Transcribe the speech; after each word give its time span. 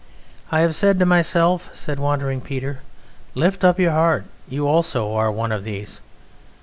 I 0.51 0.61
have 0.61 0.75
said 0.75 0.97
to 0.97 1.05
myself," 1.05 1.69
said 1.73 1.99
Wandering 1.99 2.41
Peter, 2.41 2.79
"lift 3.35 3.63
up 3.63 3.79
your 3.79 3.91
heart; 3.91 4.25
you 4.49 4.67
also 4.67 5.13
are 5.13 5.31
one 5.31 5.51
of 5.51 5.63
these! 5.63 6.01